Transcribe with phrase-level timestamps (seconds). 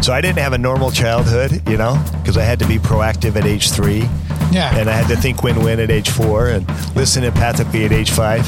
[0.00, 3.36] So I didn't have a normal childhood, you know, because I had to be proactive
[3.36, 4.08] at age three.
[4.50, 4.78] Yeah.
[4.78, 8.10] And I had to think win win at age four and listen empathically at age
[8.10, 8.44] five.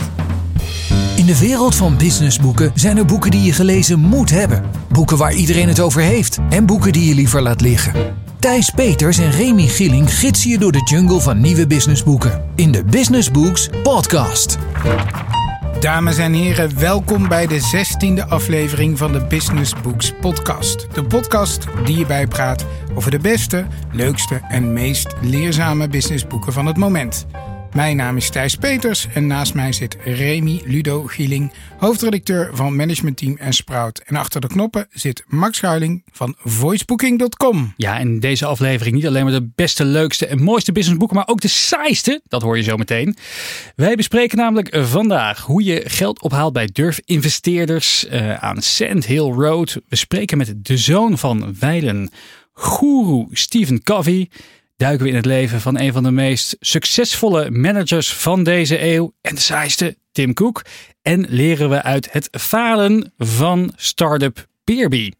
[1.16, 4.62] In de wereld van businessboeken zijn er boeken die je gelezen moet hebben.
[4.88, 6.38] Boeken waar iedereen het over heeft.
[6.50, 7.92] En boeken die je liever laat liggen.
[8.38, 12.44] Thijs Peters en Remy Gieling gidsen je door de jungle van nieuwe businessboeken.
[12.54, 14.58] In de Business Books podcast.
[15.82, 20.94] Dames en heren, welkom bij de 16e aflevering van de Business Books podcast.
[20.94, 26.76] De podcast die je bijpraat over de beste, leukste en meest leerzame businessboeken van het
[26.76, 27.26] moment.
[27.74, 33.36] Mijn naam is Thijs Peters en naast mij zit Remy Ludo Gieling, hoofdredacteur van managementteam
[33.36, 33.98] en Sprout.
[33.98, 37.72] En achter de knoppen zit Max Schuiling van voicebooking.com.
[37.76, 41.40] Ja, in deze aflevering niet alleen maar de beste, leukste en mooiste businessboeken, maar ook
[41.40, 42.20] de saaiste.
[42.28, 43.16] Dat hoor je zo meteen.
[43.76, 49.80] Wij bespreken namelijk vandaag hoe je geld ophaalt bij durfinvesteerders uh, aan Sand Hill Road.
[49.88, 52.10] We spreken met de zoon van Weilen,
[52.54, 54.28] guru Stephen Covey
[54.76, 59.14] duiken we in het leven van een van de meest succesvolle managers van deze eeuw
[59.20, 60.62] en de saaiste, Tim Cook.
[61.02, 65.10] En leren we uit het falen van startup Peerby.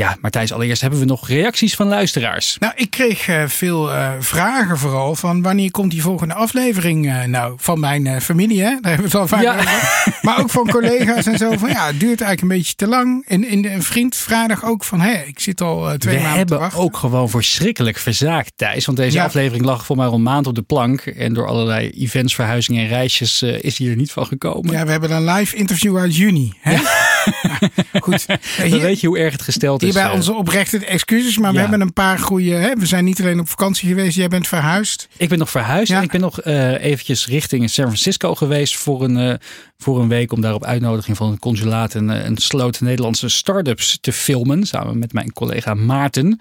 [0.00, 2.56] Ja, maar Thijs, allereerst hebben we nog reacties van luisteraars.
[2.60, 7.24] Nou, ik kreeg uh, veel uh, vragen vooral van wanneer komt die volgende aflevering uh,
[7.24, 7.54] nou?
[7.56, 8.70] Van mijn familie, hè?
[8.80, 9.54] Daar hebben we het al vaak Ja.
[9.54, 10.18] over.
[10.22, 11.50] Maar ook van collega's en zo.
[11.56, 13.24] Van ja, het duurt eigenlijk een beetje te lang.
[13.26, 16.38] En, en een vriend vrijdag ook van, hé, ik zit al twee we maanden te
[16.38, 16.80] hebben wachten.
[16.80, 18.86] ook gewoon verschrikkelijk verzaakt, Thijs.
[18.86, 19.24] Want deze Ja.
[19.24, 21.00] aflevering lag voor mij al een maand op de plank.
[21.00, 24.72] En door allerlei events, verhuizingen en reisjes eh, is hij er niet van gekomen.
[24.72, 26.52] Ja, we hebben een live interview uit juni.
[26.60, 26.72] Hè?
[26.72, 26.80] Ja,
[28.06, 28.26] goed.
[28.70, 29.88] Dan weet je hoe erg het gesteld is.
[29.88, 30.16] hierbij eh.
[30.16, 31.38] onze oprechte excuses.
[31.38, 32.50] Maar we hebben een paar goede...
[32.50, 32.74] Hè?
[32.74, 34.16] We zijn niet alleen op vakantie geweest.
[34.16, 35.08] Jij bent verhuisd.
[35.16, 35.96] Ik ben nog verhuisd Ja.
[35.96, 39.34] en ik ben nog eh, eventjes richting San Francisco geweest voor een, eh,
[39.78, 43.98] voor een week om daar op uitnodiging van consulaat een, eh, een sloot Nederlandse start-ups
[44.00, 46.40] te filmen samen met mijn collega Maarten.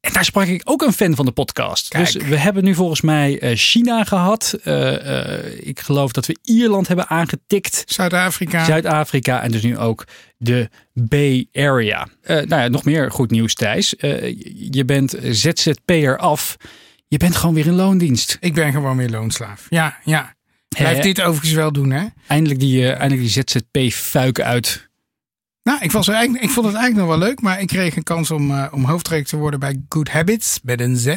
[0.00, 1.88] En daar sprak ik ook een fan van de podcast.
[1.88, 2.12] Kijk.
[2.12, 4.58] Dus we hebben nu volgens mij eh, China gehad.
[4.64, 7.82] Eh, eh, ik geloof dat we Ierland hebben aangetikt.
[7.86, 8.64] Zuid-Afrika.
[8.64, 10.06] Zuid-Afrika en dus nu ook
[10.36, 12.08] de Bay Area.
[12.26, 13.94] Nou ja, nog meer goed nieuws, Thijs.
[14.70, 16.56] Je bent ZZP'er af.
[17.08, 18.36] Je bent gewoon weer in loondienst.
[18.40, 19.66] Ik ben gewoon weer loonslaaf.
[19.68, 20.34] Ja, ja.
[20.68, 22.06] Blijf dit overigens wel doen, hè?
[22.26, 24.89] Eindelijk die, eindelijk die ZZP-fuik uit.
[25.70, 27.96] Nou, ik, was er eigenlijk, ik vond het eigenlijk nog wel leuk, maar ik kreeg
[27.96, 31.14] een kans om, eh om hoofdredacteur te worden bij Good Habits, met een Z.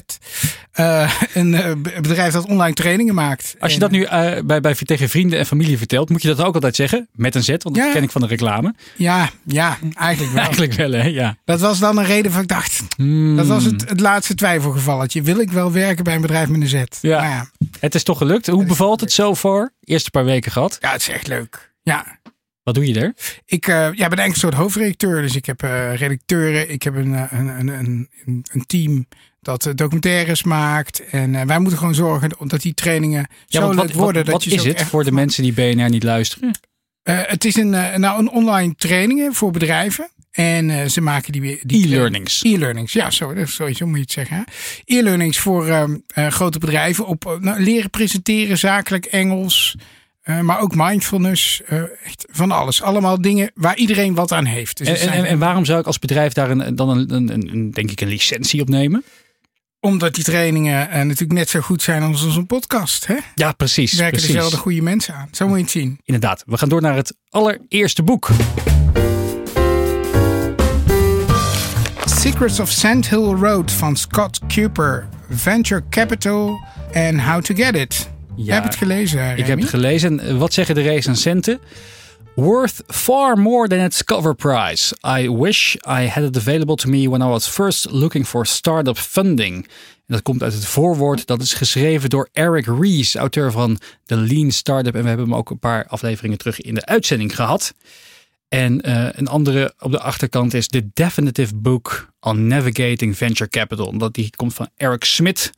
[0.72, 1.72] Eh, een eh,
[2.02, 3.56] bedrijf dat online trainingen maakt.
[3.60, 6.28] Als je En, dat nu eh, bij, bij, tegen vrienden en familie vertelt, moet je
[6.28, 7.08] dat ook altijd zeggen.
[7.14, 7.92] Met een Z, want dat Ja.
[7.92, 8.74] ken ik van de reclame.
[8.96, 10.42] Ja, ja, eigenlijk wel.
[10.54, 11.04] Eigenlijk wel, hè?
[11.04, 11.36] Ja.
[11.46, 13.36] Dat was dan een reden van ik dacht, Hmm.
[13.36, 15.22] dat was het, het laatste twijfelgevalletje.
[15.22, 16.74] Wil ik wel werken bij een bedrijf met een Z?
[17.02, 17.22] Ja.
[17.22, 17.50] Nou ja,
[17.80, 18.48] Het is toch gelukt.
[18.48, 19.72] Hoe bevalt het zo voor?
[19.84, 20.78] Eerste paar weken gehad.
[20.80, 21.72] ja, het is echt leuk.
[21.84, 22.06] Ja,
[22.64, 23.14] Wat doe je er?
[23.46, 25.22] Ik eh, ja, ben eigenlijk een soort hoofdredacteur.
[25.22, 26.70] Dus ik heb eh, redacteuren.
[26.72, 27.68] Ik heb een, eh, een, een,
[28.26, 29.08] een, een team
[29.42, 31.06] dat documentaires maakt.
[31.10, 33.98] En eh, wij moeten gewoon zorgen dat die trainingen Ja, zo leuk worden.
[33.98, 36.52] wat, dat wat je is het echt voor de van- mensen die BNR niet luisteren?
[37.04, 40.10] Eh, het is een, eh, nou, een online trainingen voor bedrijven.
[40.32, 41.60] En eh, ze maken die weer.
[41.64, 42.44] die E-learnings.
[42.44, 44.44] E-learnings, ja, zo, sowieso moet je het zeggen.
[44.86, 49.76] E-learnings voor ehm, eh, grote bedrijven op nou, leren presenteren, zakelijk Engels.
[50.24, 52.82] Eh, maar ook mindfulness, eh, echt van alles.
[52.82, 54.78] Allemaal dingen waar iedereen wat aan heeft.
[54.78, 57.34] Dus En, en, zijn- en, en waarom zou ik als bedrijf daar een, dan een,
[57.34, 59.04] een, denk ik een licentie op nemen?
[59.80, 63.08] Omdat die trainingen eh, natuurlijk net zo goed zijn als onze podcast.
[63.08, 63.16] Hè?
[63.36, 63.92] Ja, precies.
[63.92, 64.34] Er werken precies.
[64.36, 65.28] dezelfde goede mensen aan.
[65.32, 66.00] Zo moet je het zien.
[66.04, 68.30] Inderdaad, we gaan door naar het allereerste boek.
[72.06, 75.08] Secrets of Sand Hill Road van Scott Cooper.
[75.30, 76.64] Venture Capital
[76.94, 78.10] and How to Get It.
[78.36, 80.20] Je hebt het gelezen, Ik heb het gelezen.
[80.20, 81.60] En Wat zeggen de recensenten?
[82.36, 84.96] Worth far more than its cover price.
[85.20, 88.98] I wish I had it available to me when I was first looking for startup
[88.98, 89.68] funding.
[90.06, 91.28] En dat komt uit het voorwoord.
[91.28, 94.96] Dat is geschreven door Eric Ries, auteur van The Lean Startup.
[94.96, 97.74] En we hebben hem ook een paar afleveringen terug in de uitzending gehad.
[98.50, 103.98] En eh, een andere op de achterkant is The Definitive Book on Navigating Venture Capital.
[103.98, 105.52] Dat die komt van Eric Smith,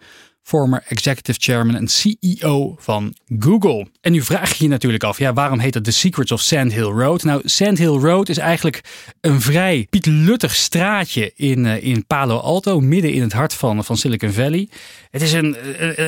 [0.45, 3.87] former executive chairman en CEO van Google.
[4.01, 6.73] En nu vraag je je natuurlijk af, ja, waarom heet het The Secrets of Sand
[6.73, 7.23] Hill Road?
[7.23, 8.81] Nou, Sand Hill Road is eigenlijk
[9.21, 13.97] een vrij pietluttig straatje in, eh, in Palo Alto, midden in het hart van, van
[13.97, 14.69] Silicon Valley.
[15.09, 15.55] Het is een,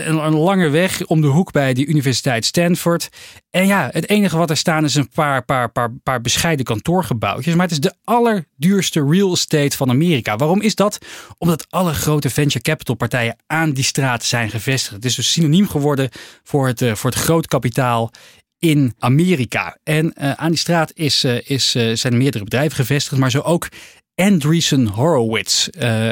[0.10, 3.10] een, een lange weg om de hoek bij de Universiteit Stanford.
[3.50, 7.54] En ja, het enige wat er staan is een paar, paar, paar, paar bescheiden kantoorgebouwtjes.
[7.54, 10.36] Maar het is de allerduurste real estate van Amerika.
[10.36, 10.98] Waarom is dat?
[11.38, 14.96] Omdat alle grote venture capital partijen aan die straat zijn gevestigd.
[14.96, 16.10] Het is dus synoniem geworden
[16.44, 18.12] voor het, eh, voor het groot kapitaal
[18.60, 19.78] in Amerika.
[19.84, 23.68] En uh, aan die straat is, uh, is, zijn meerdere bedrijven gevestigd, maar zo ook
[24.16, 25.68] Andreessen Horowitz.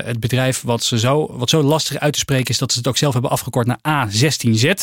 [0.05, 2.97] Het bedrijf wat, zo, wat zo lastig uit te spreken is dat ze het ook
[2.97, 4.73] zelf hebben afgekort naar A16Z.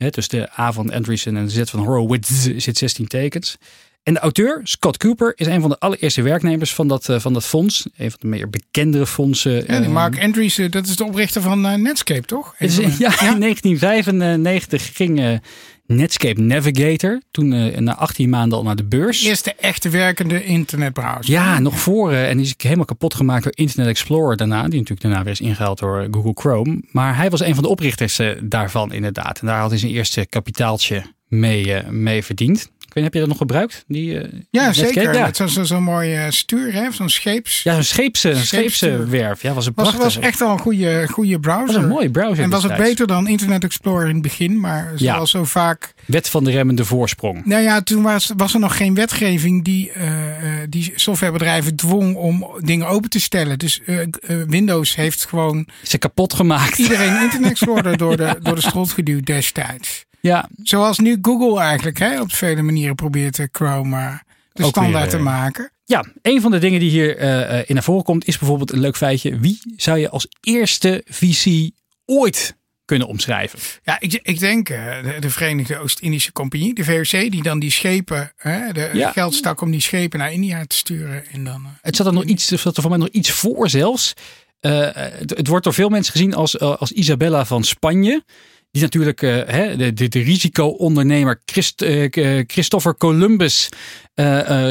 [0.00, 3.56] He, dus de A van Andreessen en de Z van Horowitz zit 16 tekens.
[4.02, 7.32] En de auteur, Scott Cooper, is een van de allereerste werknemers van dat, uh, van
[7.32, 7.88] dat fonds.
[7.96, 9.64] Een van de meer bekendere fondsen.
[9.66, 12.54] Ja, die Mark Andreessen, dat is de oprichter van uh, Netscape, toch?
[12.58, 15.40] Is, ja, ja, in 1995 ging
[15.90, 17.20] Netscape Navigator.
[17.30, 19.24] Toen uh, na 18 maanden al naar de beurs.
[19.24, 21.32] Eerste echte werkende internetbrowser.
[21.34, 22.12] Ja, nog voor.
[22.12, 24.62] Uh, en die is helemaal kapot gemaakt door Internet Explorer daarna.
[24.62, 26.82] Die natuurlijk daarna weer is ingehaald door Google Chrome.
[26.90, 29.40] Maar hij was een van de oprichters uh, daarvan inderdaad.
[29.40, 32.70] En daar had hij zijn eerste kapitaaltje mee, mee verdiend.
[32.90, 33.84] Ik weet, heb je dat nog gebruikt?
[33.86, 35.14] Die, uh, ja, zeker.
[35.14, 35.32] Ja.
[35.32, 36.90] Zo'n zo, zo mooi uh, stuur, hè?
[36.92, 37.62] zo'n scheeps.
[37.62, 39.42] Ja, zo'n scheepse, scheepse werf.
[39.42, 41.66] Ja, was een was, was echt al een goede, goede browser.
[41.66, 42.44] Was een mooie browser.
[42.44, 45.38] En was het beter dan Internet Explorer in het begin, maar zoals ja.
[45.38, 45.94] zo vaak.
[46.04, 47.44] Wet van de remmende voorsprong.
[47.44, 50.04] Nou ja, toen was, was er nog geen wetgeving die, uh,
[50.68, 53.58] die softwarebedrijven dwong om dingen open te stellen.
[53.58, 53.80] Dus
[54.46, 55.66] Windows heeft gewoon.
[55.82, 56.78] Ze kapot gemaakt.
[56.78, 60.08] Iedereen Internet Explorer door de, door de strot geduwd destijds.
[60.20, 60.48] Ja.
[60.62, 64.20] Zoals nu Google eigenlijk hè, op vele manieren probeert Chrome
[64.52, 65.72] de Ook standaard weer, te maken.
[65.84, 68.80] Ja, een van de dingen die hier uh, in naar voren komt is bijvoorbeeld een
[68.80, 69.38] leuk feitje.
[69.38, 71.70] Wie zou je als eerste VC
[72.04, 73.58] ooit kunnen omschrijven?
[73.82, 77.70] Ja, ik, ik denk uh, de, de, Verenigde Oost-Indische Compagnie, de VOC, die dan die
[77.70, 79.10] schepen, hè, de ja.
[79.10, 81.26] geld stak om die schepen naar India te sturen.
[81.26, 84.14] En dan, het zat er nog iets, zat er voor mij nog iets voor zelfs.
[84.60, 88.24] Het, het, wordt door veel mensen gezien als, als Isabella van Spanje.
[88.70, 89.46] Die natuurlijk uh,
[89.76, 93.68] de, de, de risico-ondernemer Christ, uh, Christopher Columbus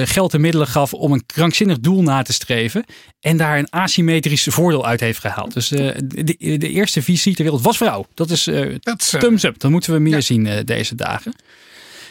[0.04, 2.84] geld en middelen gaf om een krankzinnig doel na te streven.
[3.20, 5.54] En daar een asymmetrisch voordeel uit heeft gehaald.
[5.54, 5.96] Dus de,
[6.58, 8.06] de, eerste visie ter wereld was vrouw.
[8.14, 8.50] Dat is
[9.20, 9.60] thumbs up.
[9.60, 10.22] Dat moeten we meer ja.
[10.22, 11.34] zien deze dagen.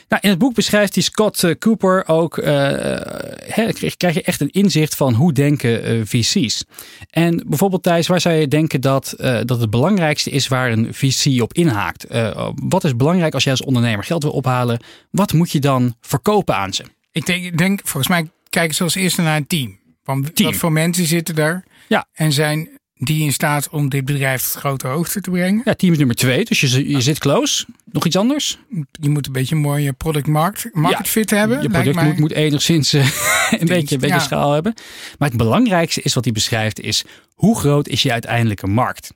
[0.08, 4.40] Nou, in het boek beschrijft die Scott eh, Cooper ook, uh, he, krijg je echt
[4.40, 6.64] een inzicht van hoe denken uh, VC's.
[7.10, 10.94] En bijvoorbeeld Thijs, waar zou je denken dat, uh, dat het belangrijkste is waar een
[10.94, 12.06] VC op inhaakt?
[12.54, 14.80] wat is belangrijk als jij als ondernemer geld wil ophalen?
[15.10, 16.84] Wat moet je dan verkopen aan ze?
[17.12, 19.78] Ik denk, denk volgens mij kijken ze als eerste naar een team.
[20.04, 20.50] Van team.
[20.50, 21.64] Wat voor mensen zitten daar?
[21.88, 22.06] Ja.
[22.12, 25.62] En zijn die in staat om dit bedrijf tot grote hoogte te brengen.
[25.64, 27.66] Ja, team is nummer twee, dus je, je zit close.
[27.84, 28.58] Nog iets anders?
[29.00, 31.62] Je moet een beetje een mooie product market, market ja, fit hebben.
[31.62, 33.02] Je product moet, moet, enigszins uh,
[33.50, 34.18] een beetje, een beetje ja.
[34.18, 34.74] schaal hebben.
[35.18, 37.04] Maar het belangrijkste is wat hij beschrijft is
[37.34, 39.10] hoe groot is je uiteindelijke markt?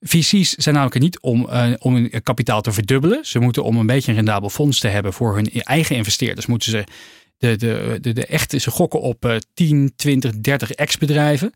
[0.00, 3.24] VC's zijn namelijk niet om, uh, om hun kapitaal te verdubbelen.
[3.24, 6.46] Ze moeten om een beetje een rendabel fonds te hebben voor hun eigen investeerders.
[6.46, 6.84] Moeten ze
[7.38, 11.52] de, de, de, echte, ze gokken op uh, 10, 20, 30 ex-bedrijven.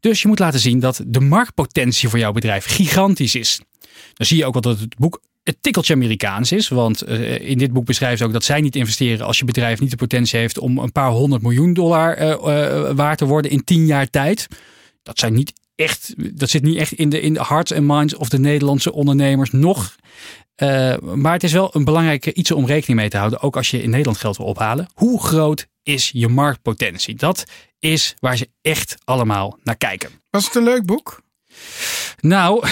[0.00, 3.60] Dus je moet laten zien dat de marktpotentie voor jouw bedrijf gigantisch is.
[4.14, 6.68] Dan zie je ook wel dat het boek het tikkeltje Amerikaans is.
[6.68, 9.80] Want uh, in dit boek beschrijft ze ook dat zij niet investeren als je bedrijf
[9.80, 13.64] niet de potentie heeft om een paar honderd miljoen dollar uh, waard te worden in
[13.64, 14.46] tien jaar tijd.
[15.02, 18.14] Dat zijn niet echt, dat zit niet echt in de, in de hearts en minds
[18.14, 19.96] of de Nederlandse ondernemers nog.
[21.00, 23.40] Maar het is wel een belangrijke iets om rekening mee te houden.
[23.40, 24.88] Ook als je in Nederland geld wil ophalen.
[24.94, 27.14] Hoe groot is je marktpotentie?
[27.14, 27.44] Dat
[27.78, 30.10] is waar ze echt allemaal naar kijken.
[30.30, 31.22] Was het een leuk boek?
[32.20, 32.66] Nou,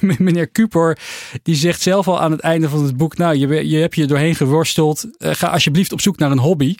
[0.18, 0.98] meneer Cooper,
[1.42, 4.06] die zegt zelf al aan het einde van het boek: Nou, je, je hebt je
[4.06, 5.04] doorheen geworsteld.
[5.18, 6.74] Uh, ga alsjeblieft op zoek naar een hobby.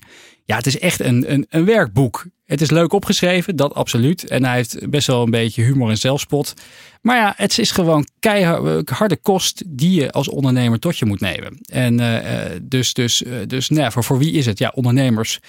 [0.44, 2.26] Ja, het is echt een, een, een werkboek.
[2.44, 4.24] Het is leuk opgeschreven, dat absoluut.
[4.24, 6.54] En hij heeft best wel een beetje humor en zelfspot.
[7.00, 11.58] Maar ja, het is gewoon keiharde kost die je als ondernemer tot je moet nemen.
[11.66, 14.58] En uh, dus, dus, uh, dus nou, voor, voor wie is het?
[14.58, 15.40] Ja, ondernemers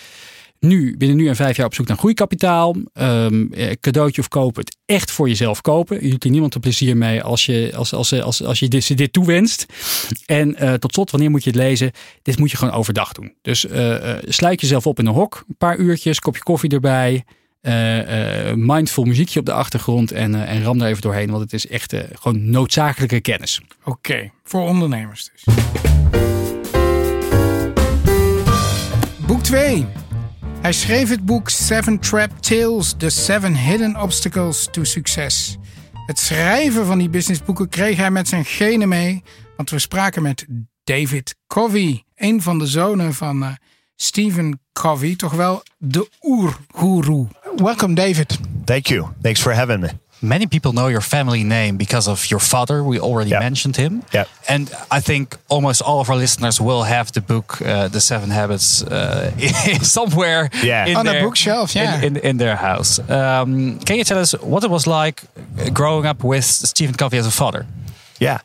[0.59, 2.75] nu, binnen nu en vijf jaar op zoek naar groeikapitaal.
[2.93, 4.61] Um, cadeautje of kopen.
[4.61, 6.03] Het echt voor jezelf kopen.
[6.03, 8.97] Je doet hier niemand een plezier mee als je, als, als, als, als je dit,
[8.97, 9.65] dit toewenst.
[10.25, 11.91] En uh, tot slot, wanneer moet je het lezen?
[12.21, 13.33] Dit moet je gewoon overdag doen.
[13.41, 15.43] Dus uh, sluit jezelf op in een hok.
[15.47, 17.23] Een paar uurtjes, kopje koffie erbij.
[17.61, 21.29] Uh, mindful muziekje op de achtergrond en, en ram er even doorheen.
[21.29, 23.61] Want het is echt gewoon noodzakelijke kennis.
[23.83, 25.43] Oké, okay, voor ondernemers dus.
[29.27, 29.85] Boek 2.
[30.65, 35.57] Hij schreef het boek Seven Trap Tales: The Seven Hidden Obstacles to Success.
[36.05, 39.23] Het schrijven van die businessboeken kreeg hij met zijn genen mee,
[39.55, 40.45] want we spraken met
[40.83, 43.49] David Covey, een van de zonen van uh,
[43.95, 47.27] Stephen Covey, toch wel de oergoeroe.
[47.55, 48.39] Welcome David.
[48.63, 49.07] Thank you.
[49.21, 49.89] Thanks for having me.
[50.21, 52.83] Many people know your family name because of your father.
[52.83, 53.41] We already yep.
[53.41, 54.03] mentioned him.
[54.13, 54.25] Yeah.
[54.47, 58.29] And I think almost all of our listeners will have the book, uh, The Seven
[58.29, 59.31] Habits, uh,
[59.81, 60.93] somewhere yeah.
[60.97, 61.97] on their, a bookshelf, yeah.
[62.01, 62.99] In, in, in their house.
[63.09, 65.23] Um, can you tell us what it was like
[65.73, 67.65] growing up with Stephen Covey as a father?
[68.19, 68.39] Yeah.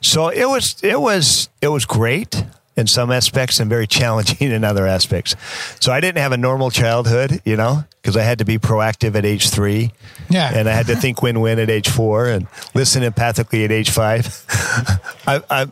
[0.00, 2.44] So it was, it was, it was great.
[2.76, 5.36] In some aspects and very challenging in other aspects.
[5.80, 9.14] So I didn't have a normal childhood, you know, because I had to be proactive
[9.14, 9.92] at age three.
[10.28, 10.50] Yeah.
[10.52, 13.90] And I had to think win win at age four and listen empathically at age
[13.90, 14.44] five.
[15.26, 15.66] I, I,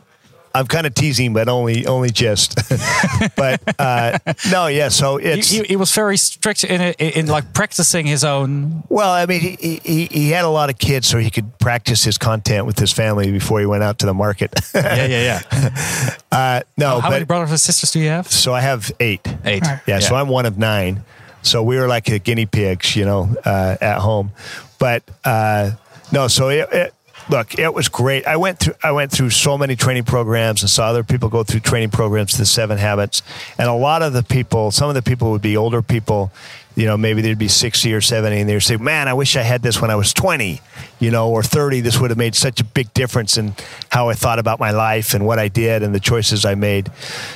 [0.55, 2.55] I'm kind of teasing, but only only just.
[3.35, 4.19] but uh,
[4.51, 4.89] no, yeah.
[4.89, 8.83] So He, it's he, he was very strict in, in in like practicing his own.
[8.89, 9.11] well.
[9.11, 12.17] I mean, he, he he had a lot of kids, so he could practice his
[12.17, 14.53] content with his family before he went out to the market.
[14.75, 16.15] Yeah, yeah, yeah.
[16.31, 18.27] uh, no, How but many brothers and sisters do you have?
[18.31, 19.27] so I have eight.
[19.45, 19.63] Eight.
[19.63, 19.79] Right.
[19.87, 21.03] Yeah, so I'm one of nine.
[21.41, 24.31] So we were like the guinea pigs, you know, uh, at home.
[24.79, 25.71] But uh,
[26.11, 26.93] no, so it, it,
[27.29, 28.25] look, it was great.
[28.25, 31.43] I went through I went through so many training programs and saw other people go
[31.43, 33.21] through training programs, the Seven Habits,
[33.57, 36.31] and a lot of the people, some of the people would be older people.
[36.75, 39.43] You know, maybe they'd be 60 or 70 and they'd say, Man, I wish I
[39.43, 40.59] had this when I was 20,
[40.99, 41.81] you know, or 30.
[41.81, 43.53] This would have made such a big difference in
[43.89, 46.91] how I thought about my life and what I did and the choices I made.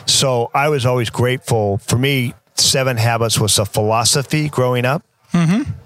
[0.08, 1.78] So I was always grateful.
[1.78, 5.04] For me, Seven Habits was a philosophy growing up.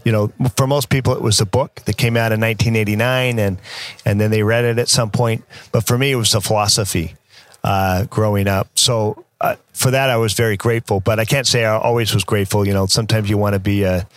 [0.03, 3.57] You know, for most people, it was a book that came out in 1989, and
[4.05, 5.43] and then they read it at some point.
[5.71, 7.15] But for me, it was a philosophy
[7.63, 8.67] uh, growing up.
[8.75, 10.99] So uh, for that, I was very grateful.
[10.99, 12.65] But I can't say I always was grateful.
[12.65, 14.07] You know, sometimes you want to be a,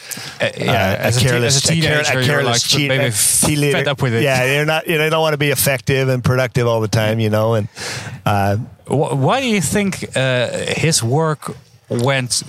[0.40, 3.78] Uh, yeah, as, a, te- a teenager, care- careless like cheat- maybe uh, tea leader.
[3.78, 4.22] fed up with it.
[4.22, 4.86] Yeah, you're not.
[4.86, 7.18] You know, you don't want to be effective and productive all the time.
[7.20, 7.68] You know, and
[8.24, 11.54] uh, Why do you think uh, his work
[11.88, 12.42] went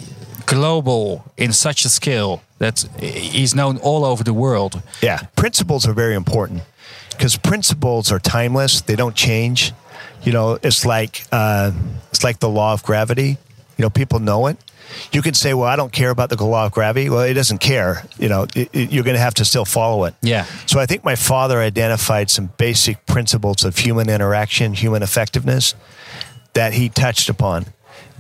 [0.46, 4.82] global in such a scale that he's known all over the world?
[5.02, 6.62] Yeah, principles are very important
[7.12, 8.82] because principles are timeless.
[8.82, 9.74] They don't change.
[10.24, 11.72] You know, it's like uh,
[12.10, 13.38] it's like the law of gravity.
[13.78, 14.58] You know, people know it.
[15.12, 17.58] You can say, "Well, I don't care about the law of gravity." Well, it doesn't
[17.60, 18.04] care.
[18.18, 20.14] You know, it, it- you're going to have to still follow it.
[20.22, 20.46] Yeah.
[20.68, 25.76] So I think my father identified some basic principles of human interaction, human effectiveness,
[26.54, 27.66] that he touched upon.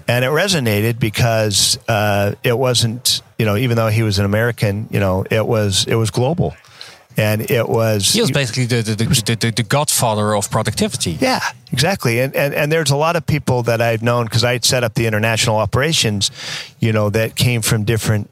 [0.07, 4.88] And it resonated because uh, it wasn't, you know, even though he was an American,
[4.91, 6.55] you know, it was it was global,
[7.17, 11.17] and it was He was basically the, the, the, the, the godfather of productivity.
[11.19, 11.39] yeah,
[11.71, 12.19] exactly.
[12.19, 14.93] And, and and there's a lot of people that I've known because I set up
[14.93, 16.29] the international operations,
[16.79, 18.29] you know, that came from different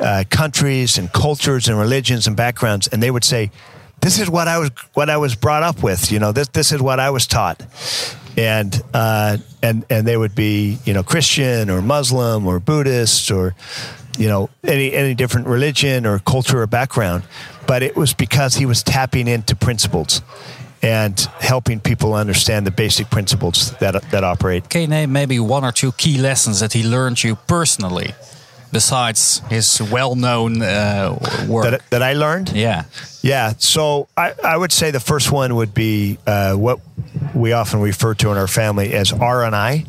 [0.00, 3.52] uh, countries and cultures and religions and backgrounds, and they would say,
[4.00, 6.72] "This is what I was what I was brought up with." You know, this this
[6.72, 7.62] is what I was taught.
[8.36, 13.54] And uh, and and they would be you know Christian or Muslim or Buddhist or
[14.18, 17.24] you know any any different religion or culture or background,
[17.66, 20.20] but it was because he was tapping into principles
[20.82, 24.68] and helping people understand the basic principles that that operate.
[24.68, 28.14] Can name maybe one or two key lessons that he learned you personally,
[28.74, 31.70] besides his well-known uh, work?
[31.70, 32.50] That, that I learned.
[32.50, 32.84] yeah.
[33.22, 33.54] Yeah.
[33.56, 36.80] So I, I would say the first one would be uh, what
[37.34, 39.86] we often refer to in our family as R and I.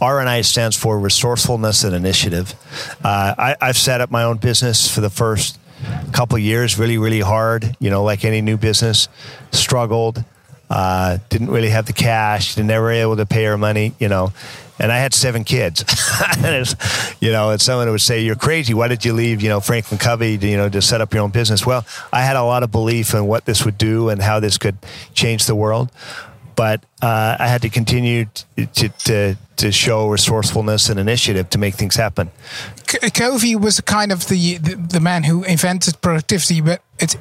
[0.00, 2.54] R and I stands for resourcefulness and initiative.
[3.04, 5.58] Uh, I, I've set up my own business for the first
[6.12, 7.76] couple years, really, really hard.
[7.80, 9.08] You know, like any new business,
[9.50, 10.24] struggled.
[10.70, 12.54] Uh, didn't really have the cash.
[12.54, 13.92] Didn't Never able to pay our money.
[13.98, 14.32] You know,
[14.78, 15.84] and I had seven kids.
[17.20, 18.74] you know, and someone would say, "You're crazy.
[18.74, 19.42] Why did you leave?
[19.42, 22.22] You know, Franklin Covey, to, you know, to set up your own business?" Well, I
[22.22, 24.78] had a lot of belief in what this would do and how this could
[25.14, 25.90] change the world,
[26.56, 31.58] but uh, I had to continue to, to to to show resourcefulness and initiative to
[31.58, 32.30] make things happen.
[33.12, 37.16] Covey was kind of the, the the man who invented productivity, but it,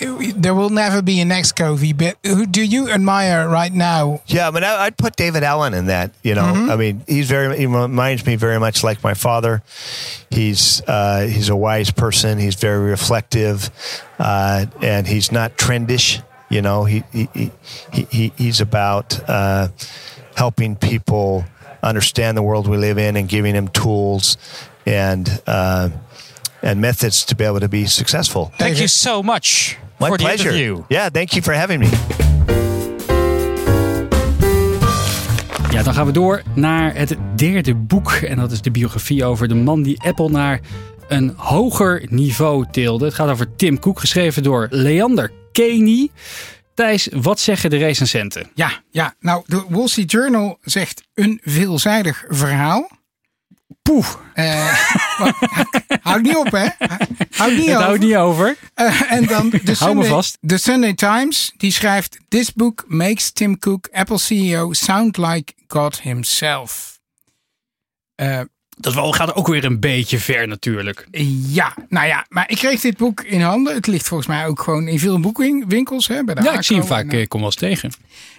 [0.00, 1.92] it- there will never be a next Covey.
[1.92, 4.20] But who do you admire right now?
[4.26, 6.12] Yeah, I mean, I, I'd put David Allen in that.
[6.22, 7.56] You know, I mean, he's very.
[7.58, 9.62] He reminds me very much like my father.
[10.30, 12.38] He's uh, he's a wise person.
[12.38, 13.70] He's very reflective,
[14.18, 16.22] uh, and he's not trendish.
[16.48, 17.50] You know, he he, he,
[17.92, 19.68] he- he he's about uh,
[20.36, 21.44] helping people
[21.82, 24.36] understand the world we live in and giving them tools
[24.86, 25.88] and uh,
[26.62, 28.50] and methods to be able to be successful.
[28.56, 30.50] Thank you so much My for the pleasure.
[30.50, 30.82] interview.
[30.88, 31.88] Yeah, thank you for having me.
[35.70, 38.12] Ja, dan gaan we door naar het derde boek.
[38.12, 40.60] En dat is de biografie over de man die Apple naar
[41.08, 43.04] een hoger niveau tilde.
[43.04, 46.08] Het gaat over Tim Cook, geschreven door Leander Keney.
[46.74, 48.50] Thijs, wat zeggen de recensenten?
[48.54, 52.90] Ja, ja, nou, de Wall Street Journal zegt een veelzijdig verhaal.
[53.82, 54.78] Poeh, Eh,
[56.02, 56.66] houd niet op, hè?
[57.30, 57.82] Houd niet het op.
[57.82, 58.56] houdt niet over.
[58.74, 60.38] Eh, en dan de Sunday, vast.
[60.40, 62.18] de Sunday Times, die schrijft...
[62.28, 66.98] This book makes Tim Cook, Apple CEO, sound like God himself.
[68.14, 68.40] Eh,
[68.76, 71.06] Dat wel, gaat ook weer een beetje ver natuurlijk.
[71.48, 73.74] Ja, nou ja, maar ik kreeg dit boek in handen.
[73.74, 76.06] Het ligt volgens mij ook gewoon in veel boekwinkels.
[76.08, 77.92] Hè, bij de Ja, ik zie hem vaak, en, eh, ik kom wel eens tegen.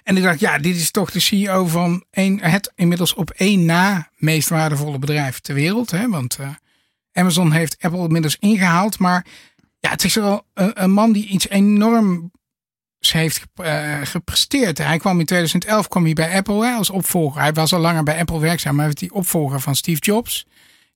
[0.04, 3.66] En ik dacht, ja, dit is toch de CEO van een, het inmiddels op één
[3.66, 5.92] na meest waardevolle bedrijf ter wereld.
[5.92, 6.10] Hè?
[6.10, 6.48] Want eh,
[7.14, 9.00] Amazon heeft Apple inmiddels ingehaald.
[9.00, 9.26] Maar
[9.80, 12.32] ja, het is wel een, man die iets enorm
[13.00, 14.78] heeft eh, gepresteerd.
[14.78, 17.42] Hij kwam in 2011 kwam hij bij Apple als opvolger.
[17.42, 20.46] Hij was al langer bij Apple werkzaam, maar hij was die opvolger van Steve Jobs.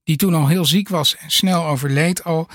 [0.04, 2.48] Die toen al heel ziek was en snel overleed al.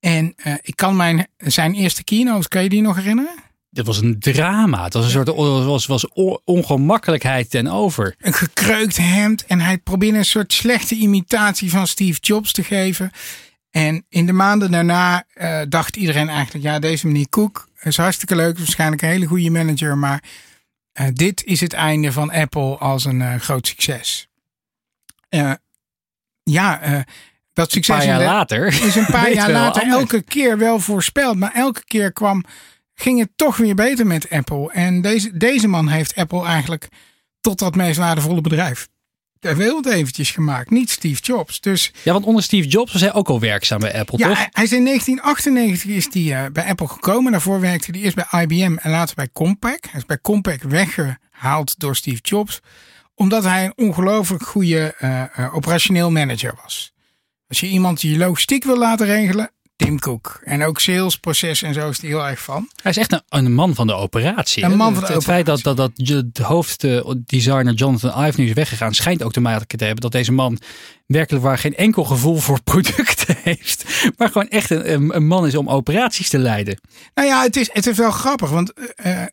[0.00, 3.34] En eh, ik kan mijn, zijn eerste keynote, kan je die nog herinneren?
[3.70, 4.84] Dit was een drama.
[4.84, 5.28] Het was een soort
[5.64, 6.08] was, was
[6.44, 8.14] ongemakkelijkheid ten over.
[8.18, 9.46] een gekreukt hemd.
[9.46, 13.10] En hij probeerde een soort slechte imitatie van Steve Jobs te geven.
[13.70, 18.36] En in de maanden daarna eh, dacht iedereen eigenlijk, ja, deze meneer Cook is hartstikke
[18.36, 18.58] leuk.
[18.58, 19.98] Waarschijnlijk een hele goede manager.
[19.98, 20.22] Maar
[20.92, 24.28] eh, dit is het einde van Apple als een eh, groot succes.
[26.42, 26.78] Ja,
[27.52, 28.66] dat Een succes paar jaar later.
[28.66, 31.36] is een paar jaar later elke keer wel voorspeld.
[31.36, 32.44] Maar elke keer kwam,
[33.00, 34.72] ging het toch weer beter met Apple.
[34.72, 36.88] En deze, deze man heeft Apple eigenlijk
[37.40, 38.88] tot dat meest waardevolle bedrijf
[39.40, 40.70] ter wereld eventjes gemaakt.
[40.70, 41.60] Niet Steve Jobs.
[41.60, 44.36] Dus Ja, want onder Steve Jobs was hij ook al werkzaam bij Apple, ja, toch?
[44.36, 47.32] hij, hij is in 1998 is hij, eh, bij Apple gekomen.
[47.32, 49.90] Daarvoor werkte hij eerst bij IBM en later bij Compaq.
[49.90, 52.60] Hij is bij Compaq weggehaald door Steve Jobs.
[53.14, 56.92] Omdat hij een ongelooflijk goede eh, eh, operationeel manager was.
[57.48, 59.50] Als je iemand die logistiek wil laten regelen,
[59.84, 60.40] Tim Cook.
[60.44, 62.68] En ook salesproces en zo is hij heel erg van.
[62.82, 64.64] Hij is echt een, een man van de operatie.
[64.64, 68.46] Een man van de het, het feit dat, dat, dat de hoofddesigner Jonathan Ive nu
[68.46, 70.58] is weggegaan, schijnt ook te maken te hebben dat deze man
[71.06, 73.84] werkelijk waar geen enkel gevoel voor producten heeft.
[74.16, 76.80] Maar gewoon echt een, een, een man is om operaties te leiden.
[77.14, 79.28] Nou ja, het is, het is wel grappig, want eh, eh,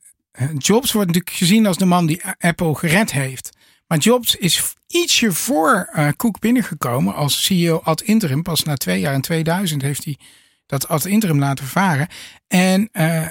[0.58, 3.57] Jobs wordt natuurlijk gezien als de man die Apple gered heeft.
[3.88, 8.44] Maar Jobs is ietsje voor eh Cook binnengekomen als CEO ad interim.
[8.44, 10.18] Pas na twee jaar in 2000 heeft hij
[10.66, 12.08] dat ad interim laten varen.
[12.48, 13.28] En eh,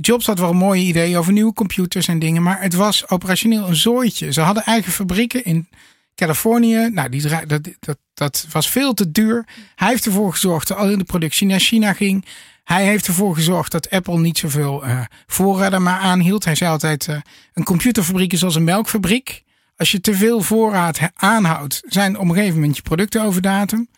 [0.00, 3.76] Jobs had wel mooie ideeën over nieuwe computers en dingen, maar het was operationeel een
[3.76, 4.32] zooitje.
[4.32, 5.68] Ze hadden eigen fabrieken in
[6.14, 6.88] Californië.
[6.92, 9.46] Nou, die, dat, dat, dat was veel te duur.
[9.74, 12.24] Hij heeft ervoor gezorgd dat al de productie naar China ging.
[12.64, 16.44] Hij heeft ervoor gezorgd dat Apple niet zoveel eh voorraden maar aanhield.
[16.44, 17.08] Hij zei altijd:
[17.52, 19.44] een computerfabriek is als een melkfabriek.
[19.76, 23.88] Als je te veel voorraad aanhoudt, zijn op een gegeven moment je producten over datum.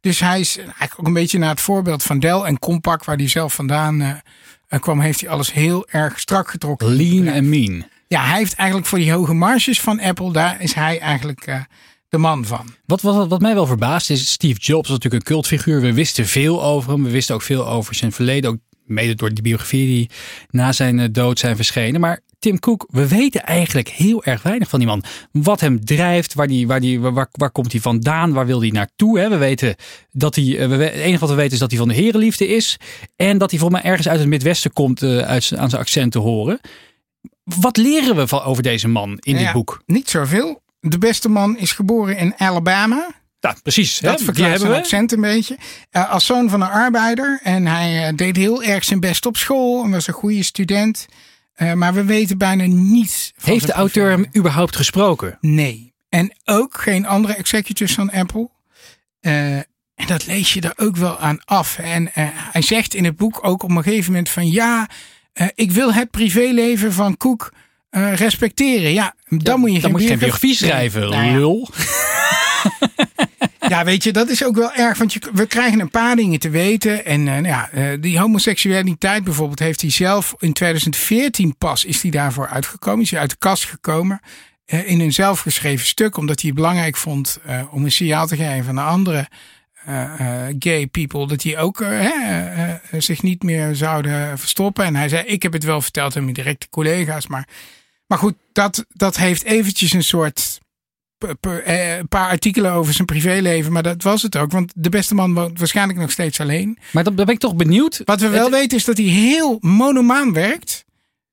[0.00, 3.16] Dus hij is eigenlijk ook een beetje naar het voorbeeld van Dell en Compaq, waar
[3.16, 4.10] hij zelf vandaan eh,
[4.68, 6.96] eh, kwam, heeft hij alles heel erg strak getrokken.
[6.96, 7.84] Lean en mean.
[8.08, 11.60] Ja, hij heeft eigenlijk voor die hoge marges van Apple, daar is hij eigenlijk eh,
[12.08, 12.74] de man van.
[12.86, 15.80] Wat, wat, wat mij wel verbaast is, Steve Jobs was natuurlijk een cultfiguur.
[15.80, 17.02] We wisten veel over hem.
[17.02, 18.50] We wisten ook veel over zijn verleden.
[18.50, 20.10] Ook mede door die biografie die
[20.50, 22.00] na zijn dood zijn verschenen.
[22.00, 25.04] Maar Tim Cook, we weten eigenlijk heel erg weinig van die man.
[25.32, 28.70] Wat hem drijft, waar, die, waar, die, waar, waar komt hij vandaan, waar wil hij
[28.70, 29.18] naartoe.
[29.18, 29.28] Hè?
[29.28, 29.74] We weten
[30.12, 32.48] dat hij, eh, we, het enige wat we weten is dat hij van de herenliefde
[32.48, 32.76] is.
[33.16, 36.12] En dat hij volgens mij ergens uit het Midwesten komt eh, uit, aan zijn accent
[36.12, 36.60] te horen.
[37.44, 39.82] Wat leren we van, over deze man in dit Ja, boek?
[39.86, 40.62] Niet zoveel.
[40.80, 43.14] De beste man is geboren in Alabama.
[43.40, 43.98] Nou, precies.
[43.98, 45.58] Dat verklaart zijn accent een beetje.
[45.90, 47.40] Eh, als zoon van een arbeider.
[47.42, 49.84] En hij deed heel erg zijn best op school.
[49.84, 51.06] En was een goede student.
[51.56, 55.38] Eh, maar we weten bijna niets van Heeft de auteur hem überhaupt gesproken?
[55.40, 55.94] Nee.
[56.08, 58.50] En ook geen andere executives van Apple.
[59.20, 59.56] Eh,
[59.94, 61.78] en dat lees je er ook wel aan af.
[61.78, 64.88] En eh, hij zegt in het boek ook op een gegeven moment van ja,
[65.54, 67.52] ik wil het privéleven van Cook
[67.90, 68.92] respecteren.
[68.92, 71.32] Ja, dan moet je Dan geen moet biografie biografie schrijven, Nou ja.
[71.32, 71.68] lul.
[73.68, 74.98] Ja, weet je, dat is ook wel erg.
[74.98, 77.04] Want je, we krijgen een paar dingen te weten.
[77.04, 82.02] En eh, nou ja, eh, die homoseksualiteit bijvoorbeeld heeft hij zelf in 2014 pas is
[82.02, 83.02] hij daarvoor uitgekomen.
[83.04, 84.20] Is hij uit de kast gekomen.
[84.66, 86.16] eh, in een zelfgeschreven stuk.
[86.16, 87.38] Omdat hij het belangrijk vond
[87.70, 89.28] om een signaal te geven aan andere
[89.84, 91.26] eh, eh, gay people.
[91.26, 91.84] Dat die ook
[92.98, 94.84] zich niet meer zouden verstoppen.
[94.84, 97.26] En hij zei, ik heb het wel verteld aan mijn directe collega's.
[97.26, 97.48] Maar,
[98.06, 100.60] maar goed, dat, dat heeft eventjes een soort
[101.18, 103.72] een paar artikelen over zijn privéleven.
[103.72, 104.52] Maar dat was het ook.
[104.52, 106.78] Want de beste man woont waarschijnlijk nog steeds alleen.
[106.92, 108.00] Maar dan ben ik toch benieuwd.
[108.04, 110.84] Wat we wel weten is dat hij heel monomaan werkt.